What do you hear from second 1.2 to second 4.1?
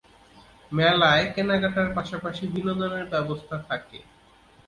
কেনাকাটার পাশাপাশি বিনোদনের ব্যবস্থা থাকে।